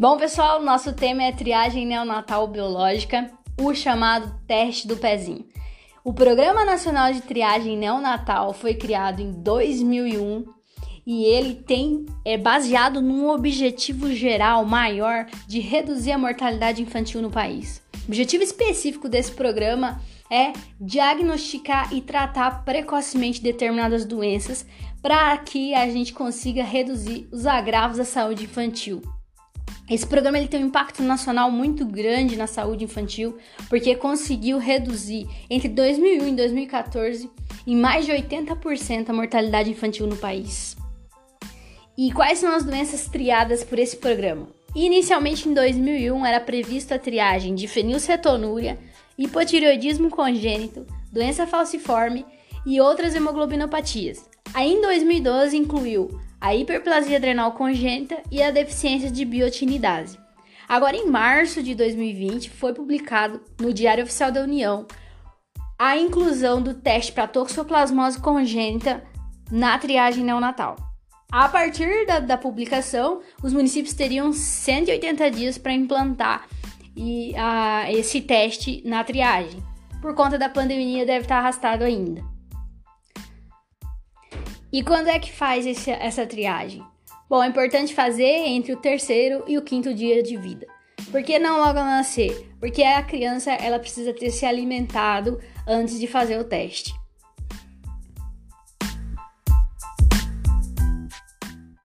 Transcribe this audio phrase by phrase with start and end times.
[0.00, 5.44] Bom, pessoal, nosso tema é triagem neonatal biológica, o chamado teste do pezinho.
[6.02, 10.46] O Programa Nacional de Triagem Neonatal foi criado em 2001
[11.06, 17.30] e ele tem é baseado num objetivo geral maior de reduzir a mortalidade infantil no
[17.30, 17.82] país.
[17.92, 24.64] O objetivo específico desse programa é diagnosticar e tratar precocemente determinadas doenças
[25.02, 29.02] para que a gente consiga reduzir os agravos da saúde infantil.
[29.90, 33.36] Esse programa ele tem um impacto nacional muito grande na saúde infantil,
[33.68, 37.28] porque conseguiu reduzir entre 2001 e 2014
[37.66, 40.76] em mais de 80% a mortalidade infantil no país.
[41.98, 44.48] E quais são as doenças triadas por esse programa?
[44.76, 48.78] Inicialmente em 2001 era previsto a triagem de fenilcetonúria,
[49.18, 52.24] hipotireoidismo congênito, doença falciforme
[52.64, 54.24] e outras hemoglobinopatias.
[54.52, 60.18] Aí em 2012 incluiu a hiperplasia adrenal congênita e a deficiência de biotinidase.
[60.68, 64.86] Agora, em março de 2020, foi publicado no Diário Oficial da União
[65.78, 69.02] a inclusão do teste para toxoplasmose congênita
[69.50, 70.76] na triagem neonatal.
[71.32, 76.46] A partir da, da publicação, os municípios teriam 180 dias para implantar
[76.96, 79.62] e, a, esse teste na triagem.
[80.02, 82.22] Por conta da pandemia, deve estar arrastado ainda.
[84.72, 86.84] E quando é que faz esse, essa triagem?
[87.28, 90.66] Bom, é importante fazer entre o terceiro e o quinto dia de vida.
[91.10, 92.48] Por que não logo ao nascer?
[92.60, 96.99] Porque a criança ela precisa ter se alimentado antes de fazer o teste.